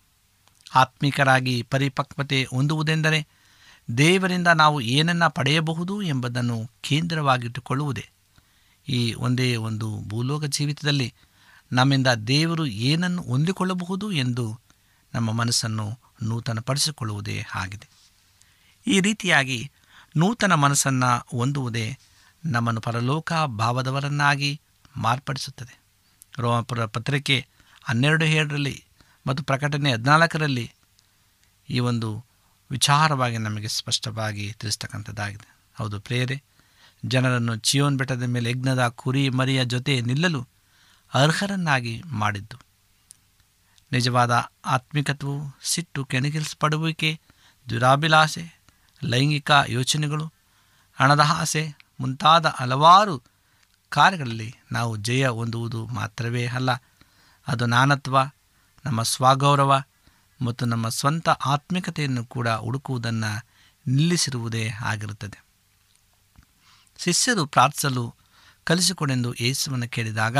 ಆತ್ಮಿಕರಾಗಿ 0.75 1.61
ಪರಿಪಕ್ವತೆ 1.61 2.43
ಹೊಂದುವುದೆಂದರೆ 2.43 3.27
ದೇವರಿಂದ 3.97 4.47
ನಾವು 4.47 4.81
ಏನನ್ನ 4.81 5.27
ಪಡೆಯಬಹುದು 5.27 6.01
ಎಂಬುದನ್ನು 6.01 6.71
ಕೇಂದ್ರವಾಗಿಟ್ಟುಕೊಳ್ಳುವುದೇ. 6.81 8.09
ಈ 8.87 9.13
ಒಂದೇ 9.13 9.55
ಒಂದು 9.55 9.99
ಭೂಲೋಕ 10.07 10.43
ಜೀವಿತದಲ್ಲಿ 10.43 11.13
ನಮ್ಮಿಂದ 11.75 12.07
ದೇವರು 12.07 12.65
ಏನನ್ನು 12.65 13.21
ಹೊಂದಿಕೊಳ್ಳಬಹುದು 13.21 14.11
ಎಂದು 14.11 14.59
ನಮ್ಮ 15.13 15.31
ಮನಸ್ಸನ್ನು 15.31 15.99
ನೂತನಪಡಿಸಿಕೊಳ್ಳುವುದೇ 16.21 17.45
ಆಗಿದೆ. 17.55 17.87
ಈ 18.87 18.99
ರೀತಿಯಾಗಿ 18.99 19.71
ನೂತನ 20.17 20.53
ಮನಸ್ಸನ್ನು 20.53 21.37
ಹೊಂದುವುದೇ 21.37 21.97
ನಮ್ಮನ್ನು 22.45 22.81
ಪರಲೋಕ 22.81 23.33
ಭಾವದವರನ್ನಾಗಿ 23.33 24.61
ಮಾರ್ಪಡಿಸುತ್ತದೆ. 24.97 25.79
ರೋಮಪುರ 26.37 26.85
ಪತ್ರಿಕೆ 26.85 27.47
ಹನ್ನೆರಡು 27.83 28.25
ಏಳರಲ್ಲಿ 28.25 28.83
ಮತ್ತು 29.27 29.43
ಪ್ರಕಟಣೆ 29.43 29.91
ಹದಿನಾಲ್ಕರಲ್ಲಿ 29.91 30.71
ಈ 31.69 31.79
ಒಂದು 31.79 32.25
ವಿಚಾರವಾಗಿ 32.71 33.37
ನಮಗೆ 33.37 33.67
ಸ್ಪಷ್ಟವಾಗಿ 33.67 34.53
ತಿಳಿಸ್ತಕ್ಕಂಥದ್ದಾಗಿದೆ. 34.53 35.55
ಹೌದು 35.75 35.99
ಪ್ರೇರೆ 35.99 36.43
ಜನರನ್ನು 37.05 37.55
ಚಿಯೋನ್ 37.55 37.97
ಬೆಟ್ಟದ 37.97 38.23
ಮೇಲೆ 38.23 38.49
ಯಜ್ಞದ 38.49 38.87
ಕುರಿ 38.87 39.29
ಮರಿಯ 39.29 39.65
ಜೊತೆ 39.65 40.01
ನಿಲ್ಲಲು 40.01 40.54
ಅರ್ಹರನ್ನಾಗಿ 41.15 42.03
ಮಾಡಿದ್ದು. 42.05 42.57
ನಿಜವಾದ 43.91 44.51
ಆತ್ಮಿಕತ್ವವು 44.65 45.57
ಸಿಟ್ಟು 45.63 46.05
ಕೆಣಗಿಸಲ್ಪಡುವಿಕೆ, 46.05 47.19
ದುರಾಭಿಲಾಷೆ, 47.69 48.59
ಲೈಂಗಿಕ 49.03 49.51
ಯೋಚನೆಗಳು, 49.67 50.33
ಹಣದ 50.95 51.19
ಆಸೆ 51.19 51.75
ಮುಂತಾದ 51.99 52.45
ಹಲವಾರು 52.45 53.23
ಕಾರ್ಯಗಳಲ್ಲಿ 53.89 54.55
ನಾವು 54.71 54.95
ಜಯ 54.95 55.27
ಹೊಂದುವುದು 55.27 55.87
ಮಾತ್ರವೇ 55.87 56.47
ಅಲ್ಲ. 56.47 56.71
ಅದು 57.47 57.65
ನಾನತ್ವ 57.65 58.17
ನಮ್ಮ 58.85 59.03
ಸ್ವಗೌರವ 59.03 59.83
ಮತ್ತು 60.41 60.65
ನಮ್ಮ 60.65 60.89
ಸ್ವಂತ 60.89 61.29
ಆತ್ಮಿಕತೆಯನ್ನು 61.29 62.25
ಕೂಡ 62.25 62.47
ಹುಡುಕುವುದನ್ನು 62.47 63.45
ನಿಲ್ಲಿಸಿರುವುದೇ 63.87 64.69
ಆಗಿರುತ್ತದೆ. 64.69 65.45
ಶಿಷ್ಯರು 66.97 67.45
ಪ್ರಾರ್ಥಿಸಲು 67.45 68.15
ಕಲಿಸಿಕೊಡೆಂದು 68.63 69.33
ಯೇಸುವನ್ನು 69.33 69.89
ಕೇಳಿದಾಗ 69.89 70.37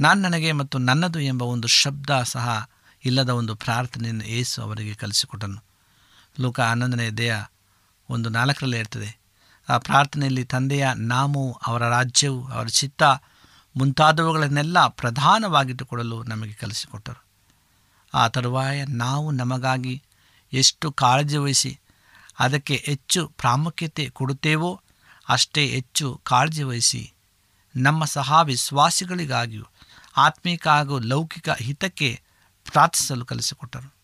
ನಾನು 0.00 0.20
ನನಗೆ 0.20 0.52
ಮತ್ತು 0.52 0.78
ನನ್ನದು 0.78 1.20
ಎಂಬ 1.20 1.42
ಒಂದು 1.42 1.68
ಶಬ್ದ 1.68 2.22
ಸಹ 2.22 2.68
ಇಲ್ಲದ 3.04 3.28
ಒಂದು 3.28 3.54
ಪ್ರಾರ್ಥನೆಯನ್ನು 3.54 4.24
ಏಸು 4.24 4.62
ಅವರಿಗೆ 4.62 4.94
ಕಲಿಸಿಕೊಟ್ಟನು. 4.94 5.64
ಲೋಕ 6.40 6.60
ಹನ್ನೊಂದನೇ 6.60 7.10
ದೇಹ 7.10 7.44
ಒಂದು 8.10 8.28
ನಾಲ್ಕರಲ್ಲೇ 8.28 8.78
ಇರ್ತದೆ 8.78 9.18
ಆ 9.68 9.78
ಪ್ರಾರ್ಥನೆಯಲ್ಲಿ 9.78 10.44
ತಂದೆಯ 10.44 10.88
ನಾಮವು 10.94 11.52
ಅವರ 11.66 11.88
ರಾಜ್ಯವು, 11.88 12.46
ಅವರ 12.46 12.66
ಚಿತ್ತ, 12.66 13.02
ಮುಂತಾದವುಗಳನ್ನೆಲ್ಲ 13.76 14.86
ಪ್ರಧಾನವಾಗಿಟ್ಟುಕೊಡಲು 14.86 16.22
ನಮಗೆ 16.22 16.52
ಕಲಿಸಿಕೊಟ್ಟರು. 16.52 17.24
ಆ 18.14 18.28
ತರುವಾಯ 18.28 18.84
ನಾವು 18.84 19.30
ನಮಗಾಗಿ 19.30 20.02
ಎಷ್ಟು 20.52 20.92
ಕಾಳಜಿ 20.92 21.36
ವಹಿಸಿ 21.36 21.80
ಅದಕ್ಕೆ 22.38 22.82
ಹೆಚ್ಚು 22.86 23.28
ಪ್ರಾಮುಖ್ಯತೆ 23.28 24.08
ಕೊಡುತ್ತೇವೋ 24.08 24.80
ಅಷ್ಟೇ 25.28 25.66
ಹೆಚ್ಚು 25.66 26.20
ಕಾಳಜಿ 26.24 26.62
ವಹಿಸಿ 26.62 27.12
ನಮ್ಮ 27.76 28.04
ಸಹ 28.04 28.40
ವಿಶ್ವಾಸಿಗಳಿಗಾಗಿಯೂ 28.44 29.64
ಆತ್ಮಿಕ 30.16 30.68
ಹಾಗೂ 30.68 30.98
ಲೌಕಿಕ 30.98 31.48
ಹಿತಕ್ಕೆ 31.50 32.22
ಪ್ರಾರ್ಥಿಸಲು 32.72 33.24
ಕಲಿಸಿಕೊಟ್ಟರು. 33.24 33.94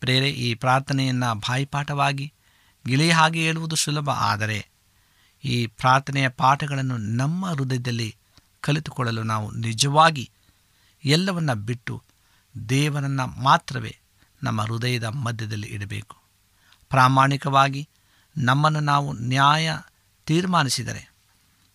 ಪ್ರೇರೆ, 0.00 0.30
ಈ 0.30 0.54
ಪ್ರಾರ್ಥನೆಯನ್ನು 0.54 1.34
ಬಾಯಿಪಾಠವಾಗಿ 1.34 2.32
ಗಿಳಿ 2.86 3.10
ಹಾಗೆ 3.10 3.42
ಹೇಳುವುದು 3.42 3.76
ಸುಲಭ, 3.76 4.10
ಆದರೆ 4.10 4.68
ಈ 5.44 5.66
ಪ್ರಾರ್ಥನೆಯ 5.66 6.28
ಪಾಠಗಳನ್ನು 6.28 6.98
ನಮ್ಮ 6.98 7.46
ಹೃದಯದಲ್ಲಿ 7.46 8.16
ಕಲಿತುಕೊಳ್ಳಲು 8.60 9.22
ನಾವು 9.22 9.50
ನಿಜವಾಗಿ 9.50 10.30
ಎಲ್ಲವನ್ನ 11.04 11.52
ಬಿಟ್ಟು 11.52 12.02
ದೇವರನ್ನು 12.68 13.26
ಮಾತ್ರವೇ 13.26 13.96
ನಮ್ಮ 14.42 14.62
ಹೃದಯದ 14.62 15.04
ಮಧ್ಯದಲ್ಲಿ 15.04 15.66
ಇಡಬೇಕು. 15.66 16.16
ಪ್ರಾಮಾಣಿಕವಾಗಿ 16.88 17.88
ನಮ್ಮನ್ನು 18.36 18.80
ನಾವು 18.80 19.12
ನ್ಯಾಯ 19.12 19.76
ತೀರ್ಮಾನಿಸಿದರೆ 20.26 21.13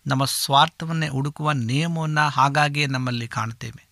ನಮ್ಮ 0.09 0.25
ಸ್ವಾರ್ಥವನ್ನೇ 0.25 1.07
ಹುಡುಕುವ 1.07 1.51
ನಿಯಮವನ್ನು 1.51 2.29
ಹಾಗಾಗಿ 2.29 2.85
ನಮ್ಮಲ್ಲಿ 2.85 3.27
ಕಾಣುತ್ತೇವೆ. 3.27 3.89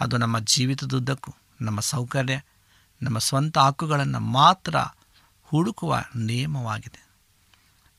ಅದು 0.00 0.16
ನಮ್ಮ 0.16 0.38
ಜೀವಿತದುದ್ದಕ್ಕೂ, 0.38 1.34
ನಮ್ಮ 1.60 1.80
ಸೌಕರ್ಯ, 1.80 2.40
ನಮ್ಮ 3.02 3.18
ಸ್ವಂತ 3.18 3.58
ಹಕ್ಕುಗಳನ್ನು 3.58 4.20
ಮಾತ್ರ 4.20 4.76
ಹುಡುಕುವ 5.42 6.04
ನಿಯಮವಾಗಿದೆ. 6.16 7.08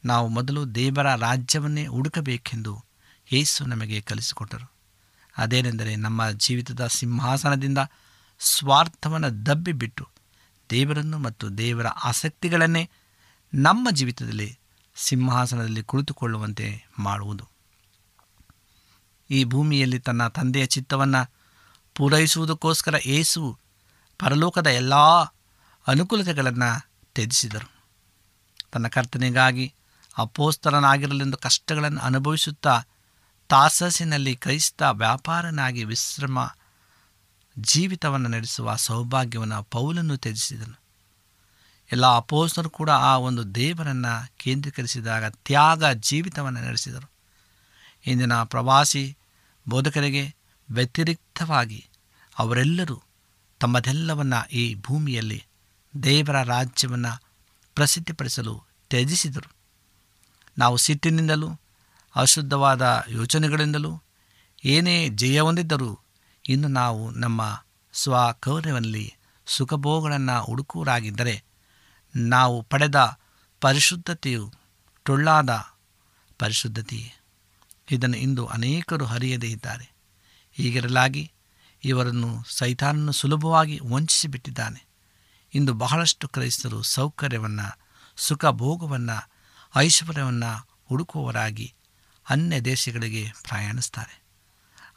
ನಾವು 0.06 0.28
ಮೊದಲು 0.28 0.76
ದೇವರ 0.76 1.16
ರಾಜ್ಯವನ್ನೇ 1.16 1.88
ಹುಡುಕಬೇಕೆಂದು 1.88 2.86
ಯೇಸು 3.34 3.66
ನಮಗೆ 3.66 4.02
ಕಲಿಸಿಕೊಟ್ಟರು. 4.02 4.72
ಅದೇನೆಂದರೆ 5.38 5.96
ನಮ್ಮ 5.96 6.32
ಜೀವಿತದ 6.32 6.88
ಸಿಂಹಾಸನದಿಂದ 6.88 7.78
ಸ್ವಾರ್ಥವನ್ನು 8.40 9.46
ದಬ್ಬಿಬಿಟ್ಟು 9.46 10.08
ದೇವರನ್ನು 10.70 11.18
ಮತ್ತು 11.18 11.58
ದೇವರ 11.58 11.88
ಆಸಕ್ತಿಗಳನ್ನೇ 11.88 12.90
ನಮ್ಮ 13.54 13.88
ಜೀವಿತದಲ್ಲಿ 13.92 14.60
ಸಿಂಹಾಸನದಲ್ಲಿ 14.98 15.84
ಕುಳಿತುಕೊಳ್ಳುವಂತೆ 15.84 16.86
ಮಾಡುವುದು. 17.00 17.50
ಈ 19.30 19.44
ಭೂಮಿಯಲ್ಲಿ 19.44 20.00
ತನ್ನ 20.00 20.28
ತಂದೆಯ 20.28 20.66
ಚಿತ್ತವನ್ನು 20.66 21.32
ಪೂರೈಸುವುದಕ್ಕೋಸ್ಕರ 21.96 22.96
ಏಸು 23.06 23.58
ಪರಲೋಕದ 24.20 24.68
ಎಲ್ಲ 24.68 24.96
ಅನುಕೂಲತೆಗಳನ್ನು 25.88 26.90
ತ್ಯಜಿಸಿದರು. 27.16 27.72
ತನ್ನ 28.72 28.88
ಕರ್ತನೆಗಾಗಿ 28.88 29.74
ಅಪೋಸ್ತರನಾಗಿರಲೆಂದು 30.18 31.38
ಕಷ್ಟಗಳನ್ನು 31.38 32.02
ಅನುಭವಿಸುತ್ತಾ 32.02 32.84
ತಾಸಸಿನಲ್ಲಿ 33.50 34.36
ಕ್ರೈಸ್ತ 34.36 34.82
ವ್ಯಾಪಾರನಾಗಿ 34.82 35.84
ವಿಶ್ರಮ 35.84 36.56
ಜೀವಿತವನ್ನು 37.60 38.30
ನಡೆಸುವ 38.30 38.76
ಸೌಭಾಗ್ಯವನ್ನು 38.76 39.64
ಪೌಲನ್ನು 39.64 40.18
ತ್ಯಜಿಸಿದನು. 40.18 40.87
ಎಲ್ಲ 41.92 42.16
ಅಪೋಸ್ತರು 42.16 42.70
ಕೂಡ 42.70 42.90
ಆ 42.90 43.18
ಒಂದು 43.18 43.56
ದೇವರನ್ನು 43.56 44.38
ಕೇಂದ್ರೀಕರಿಸಿದಾಗ 44.38 45.26
ತ್ಯಾಗ 45.26 45.86
ಜೀವಿತವನ್ನು 45.86 46.62
ನಡೆಸಿದರು. 46.62 47.12
ಇಂದಿನ 48.06 48.44
ಪ್ರವಾಸಿ 48.44 49.18
ಬೋಧಕರಿಗೆ 49.70 50.36
ವ್ಯತಿರಿಕ್ತವಾಗಿ 50.72 51.88
ಅವರೆಲ್ಲರೂ 52.38 53.04
ತಮ್ಮದೆಲ್ಲವನ್ನು 53.60 54.50
ಈ 54.50 54.76
ಭೂಮಿಯಲ್ಲಿ 54.76 55.46
ದೇವರ 56.04 56.44
ರಾಜ್ಯವನ್ನು 56.44 57.24
ಪ್ರಸಿದ್ಧಿಪಡಿಸಲು 57.76 58.64
ತ್ಯಜಿಸಿದರು. 58.90 59.56
ನಾವು 60.58 60.78
ಸಿಟ್ಟಿನಿಂದಲೂ 60.78 61.60
ಅಶುದ್ಧವಾದ 62.16 63.04
ಯೋಚನೆಗಳಿಂದಲೂ 63.10 64.04
ಏನೇ 64.66 65.10
ಜಯ 65.10 65.40
ಹೊಂದಿದ್ದರೂ 65.40 66.00
ಇನ್ನು 66.50 66.68
ನಾವು 66.68 67.12
ನಮ್ಮ 67.12 67.64
ಸ್ವಕೌರ್ಯದಲ್ಲಿ 67.94 69.14
ಸುಖಭೋಗಗಳನ್ನು 69.46 70.44
ಹುಡುಕುವರಾಗಿದ್ದರೆ 70.44 71.47
ನಾವು 72.18 72.64
ಪಡೆದ 72.64 73.18
ಪರಿಶುದ್ಧತೆಯು 73.62 74.54
ಟೊಳ್ಳಾದ 75.04 75.50
ಪರಿಶುದ್ಧತೆಯೇ. 76.40 77.14
ಇದನ್ನು 77.92 78.18
ಇಂದು 78.18 78.46
ಅನೇಕರು 78.46 79.06
ಹರಿಯದೇ 79.06 79.48
ಇದ್ದಾರೆ. 79.48 79.96
ಹೀಗಿರಲಾಗಿ 80.52 81.32
ಇವರನ್ನು 81.84 82.44
ಸೈತಾನನ್ನು 82.50 83.12
ಸುಲಭವಾಗಿ 83.12 83.80
ವಂಚಿಸಿಬಿಟ್ಟಿದ್ದಾನೆ. 83.84 84.86
ಇಂದು 85.54 85.74
ಬಹಳಷ್ಟು 85.74 86.28
ಕ್ರೈಸ್ತರು 86.28 86.82
ಸೌಕರ್ಯವನ್ನು 86.82 87.80
ಸುಖ 88.18 88.46
ಭೋಗವನ್ನು 88.46 89.32
ಐಶ್ವರ್ಯವನ್ನು 89.76 90.68
ಹುಡುಕುವವರಾಗಿ 90.90 91.74
ಅನ್ಯ 92.30 92.62
ದೇಶಗಳಿಗೆ 92.62 93.34
ಪ್ರಯಾಣಿಸ್ತಾರೆ. 93.50 94.24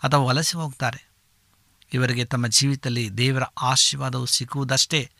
ಅಥವಾ 0.03 0.25
ವಲಸೆ 0.25 0.59
ಹೋಗ್ತಾರೆ. 0.59 1.11
ಇವರಿಗೆ 1.95 2.25
ತಮ್ಮ 2.25 2.47
ಜೀವಿತದಲ್ಲಿ 2.47 3.11
ದೇವರ 3.11 3.43
ಆಶೀರ್ವಾದವು 3.43 4.27
ಸಿಕ್ಕುವುದಷ್ಟೇ 4.27 5.11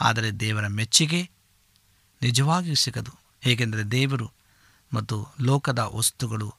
ಆದರೆ 0.00 0.30
ದೇವರ 0.30 0.66
ಮೆಚ್ಚುಗೆ 0.66 1.33
ನಿಜವಾಗಿಯೂ 2.24 2.74
ಸಿಗದು. 2.74 3.10
ಹೇಗೆಂದರೆ 3.40 3.82
ದೇವರು 3.82 4.32
ಮತ್ತು 4.92 5.26
ಲೋಕದ 5.40 5.78
ವಸ್ತುಗಳು, 5.78 6.54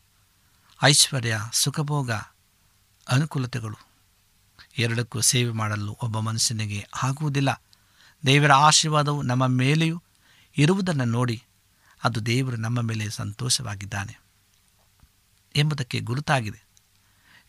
ಐಶ್ವರ್ಯ, 0.83 1.39
ಸುಖಭೋಗ, 1.53 2.11
ಅನುಕೂಲತೆಗಳು 3.09 3.77
ಎರಡಕ್ಕೂ 4.77 5.21
ಸೇವೆ 5.21 5.51
ಮಾಡಲು 5.51 5.97
ಒಬ್ಬ 6.01 6.19
ಮನುಷ್ಯನಿಗೆ 6.19 6.87
ಆಗುವುದಿಲ್ಲ. 7.03 7.61
ದೇವರ 8.25 8.51
ಆಶೀರ್ವಾದವು 8.51 9.21
ನಮ್ಮ 9.21 9.47
ಮೇಲೆಯೂ 9.47 10.03
ಇರುವುದನ್ನು 10.57 11.05
ನೋಡಿ 11.05 11.43
ಅದು 12.03 12.25
ದೇವರು 12.25 12.55
ನಮ್ಮ 12.55 12.81
ಮೇಲೆ 12.81 13.09
ಸಂತೋಷವಾಗಿದ್ದಾನೆ 13.09 14.19
ಎಂಬುದಕ್ಕೆ 15.55 15.99
ಗುರುತಾಗಿದೆ. 15.99 16.65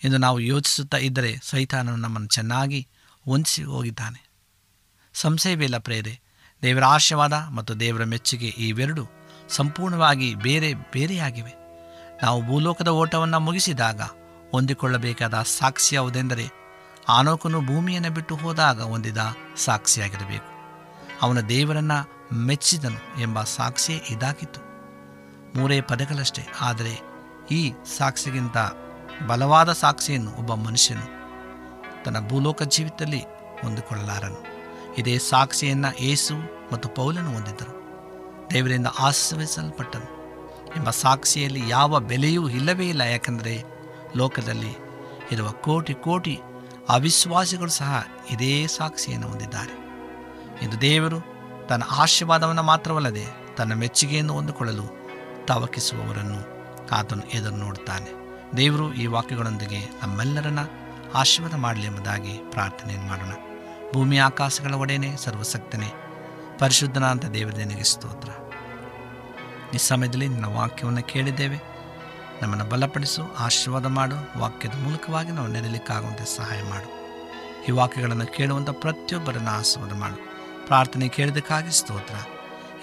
ಎಂದು 0.05 0.19
ನಾವು 0.19 0.41
ಯೋಚಿಸುತ್ತಾ 0.41 0.97
ಇದ್ದರೆ 0.97 1.41
ಸೈತಾನನು 1.43 1.97
ನಮ್ಮನ್ನು 1.97 2.29
ಚೆನ್ನಾಗಿ 2.29 2.89
ವಂಚಿಸಿ 3.29 3.63
ಹೋಗಿದ್ದಾನೆ. 3.65 4.31
ಸಂಶಯವಿಲ್ಲ 5.15 5.79
ಪ್ರೇರೆ 5.79 6.26
ದೇವರ 6.63 6.85
ಆಶೀರ್ವಾದ 6.85 7.33
ಮತ್ತು 7.33 7.81
ದೇವರ 7.81 8.05
ಮೆಚ್ಚುಗೆ 8.05 8.47
ಇವೆರಡು 8.47 9.03
ಸಂಪೂರ್ಣವಾಗಿ 9.49 10.35
ಬೇರೆ 10.35 10.75
ಬೇರೆಯಾಗಿವೆ. 10.75 11.53
ನಾವು 12.23 12.47
ಭೂಲೋಕದ 12.47 12.89
ಓಟವನ್ನು 12.89 13.39
ಮುಗಿಸಿದಾಗ 13.41 14.01
ಹೊಂದಿಕೊಳ್ಳಬೇಕಾದ 14.53 15.43
ಸಾಕ್ಷಿ 15.59 15.95
ಯಾವುದೆಂದರೆ 15.97 16.47
ಆನೋಕನು 17.09 17.61
ಭೂಮಿಯನ್ನು 17.61 18.11
ಬಿಟ್ಟು 18.11 18.37
ಹೋದಾಗ 18.37 18.83
ಹೊಂದಿದ 18.83 19.19
ಸಾಕ್ಷಿಯಾಗಿರಬೇಕು. 19.57 20.51
ಅವನ 21.23 21.41
ದೇವರನ್ನು 21.41 21.99
ಮೆಚ್ಚಿದನು 22.47 23.21
ಎಂಬ 23.21 23.43
ಸಾಕ್ಷಿಯೇ 23.43 23.99
ಇದಾಗಿತ್ತು. 24.11 24.61
ಮೂರೇ 25.57 25.81
ಪದಗಳಷ್ಟೇ, 25.81 26.45
ಆದರೆ 26.61 26.95
ಈ 27.51 27.73
ಸಾಕ್ಷಿಗಿಂತ 27.99 28.59
ಬಲವಾದ 29.27 29.73
ಸಾಕ್ಷಿಯನ್ನು 29.73 30.31
ಒಬ್ಬ 30.33 30.55
ಮನುಷ್ಯನು 30.55 31.07
ತನ್ನ 32.05 32.29
ಭೂಲೋಕ 32.29 32.63
ಜೀವಿತದಲ್ಲಿ 32.63 33.23
ಹೊಂದಿಕೊಳ್ಳಲಾರನು. 33.63 34.56
ಇದೇ 34.99 35.19
ಸಾಕ್ಷಿಯನ್ನು 35.19 35.91
ಏಸು 36.01 36.35
ಮತ್ತು 36.73 36.89
ಪೌಲನು 36.89 37.31
ಹೊಂದಿದ್ದರು. 37.33 37.73
ದೇವರಿಂದ 38.53 38.87
ಆಶ್ರಯಿಸಲ್ಪಟ್ಟನು 38.99 40.09
ಎಂಬ 40.77 40.91
ಸಾಕ್ಷಿಯಲ್ಲಿ 40.91 41.69
ಯಾವ 41.69 42.01
ಬೆಲೆಯೂ 42.01 42.49
ಇಲ್ಲವೇ 42.49 42.89
ಇಲ್ಲ, 42.89 43.01
ಯಾಕೆಂದರೆ 43.01 43.55
ಲೋಕದಲ್ಲಿ 44.17 44.73
ಇರುವ 45.33 45.49
ಕೋಟಿ 45.51 45.95
ಕೋಟಿ 45.95 46.35
ಅವಿಶ್ವಾಸಿಗಳು 46.89 47.71
ಸಹ 47.71 48.05
ಇದೇ 48.31 48.67
ಸಾಕ್ಷಿಯನ್ನು 48.67 49.29
ಹೊಂದಿದ್ದಾರೆ. 49.29 49.75
ಇದು 50.63 50.81
ದೇವರು 50.81 51.19
ತನ್ನ 51.69 51.85
ಆಶೀರ್ವಾದವನ್ನು 51.91 52.63
ಮಾತ್ರವಲ್ಲದೆ 52.63 53.27
ತನ್ನ 53.57 53.73
ಮೆಚ್ಚುಗೆಯನ್ನು 53.73 54.35
ಹೊಂದಿಕೊಳ್ಳಲು 54.35 54.87
ತವಕಿಸುವವರನ್ನು 55.47 56.41
ಆತನು 56.95 57.25
ಎದುರು 57.31 57.57
ನೋಡುತ್ತಾನೆ. 57.57 58.11
ದೇವರು 58.57 58.95
ಈ 58.95 59.07
ವಾಕ್ಯಗಳೊಂದಿಗೆ 59.07 59.81
ನಮ್ಮೆಲ್ಲರನ್ನ 60.03 60.59
ಆಶೀರ್ವಾದ 61.15 61.55
ಮಾಡಲಿ 61.55 61.87
ಎಂಬುದಾಗಿ 61.87 62.35
ಪ್ರಾರ್ಥನೆಯನ್ನು 62.51 63.09
ಮಾಡೋಣ. 63.09 63.35
ಭೂಮಿ 63.95 64.19
ಆಕಾಶಗಳ 64.19 64.75
ಒಡೆಯನೆ 64.75 65.17
ಸರ್ವಸಕ್ತನೇ 65.17 65.93
ಪರಿಶುದ್ಧನಾದ 66.59 67.19
ದೇವರನಿಗೆ 67.19 67.83
ಸ್ತೋತ್ರ. 67.83 68.29
ಈ 69.75 69.79
ಸಮಯದಲ್ಲಿ 69.79 70.29
ನಿನ್ನ 70.29 70.45
ವಾಕ್ಯವನ್ನು 70.45 71.03
ಕೇಳಿದ್ದೇವೆ. 71.03 71.57
ನಮ್ಮನ್ನು 72.43 72.65
ಬಲಪಡಿಸು, 72.65 73.35
ಆಶೀರ್ವಾದ 73.39 73.87
ಮಾಡು, 73.87 74.39
ವಾಕ್ಯದ 74.39 74.75
ಮೂಲಕವಾಗಿ 74.83 75.31
ನಾವು 75.31 75.47
ನೆರಲಿಕ್ಕಾಗುವಂತೆ 75.47 76.37
ಸಹಾಯ 76.37 76.63
ಮಾಡು. 76.63 76.97
ಈ 77.69 77.71
ವಾಕ್ಯಗಳನ್ನು 77.71 78.27
ಕೇಳುವಂಥ 78.27 78.71
ಪ್ರತಿಯೊಬ್ಬರನ್ನು 78.71 79.51
ಆಶೀರ್ವಾದ 79.51 79.93
ಮಾಡು. 79.93 80.17
ಪ್ರಾರ್ಥನೆ 80.67 81.09
ಕೇಳಿದಕ್ಕಾಗಿ 81.09 81.79
ಸ್ತೋತ್ರ. 81.79 82.15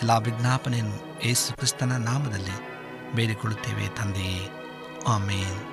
ಎಲ್ಲ 0.02 0.12
ವಿಜ್ಞಾಪನೆಯನ್ನು 0.12 1.28
ಯೇಸು 1.28 1.54
ಕ್ರಿಸ್ತನ 1.54 1.92
ನಾಮದಲ್ಲಿ 1.92 2.74
ಬೇಡಿಕೊಳ್ಳುತ್ತೇವೆ 3.16 3.88
ತಂದೆಯೇ. 3.88 4.50
ಆಮೇನ್. 5.08 5.73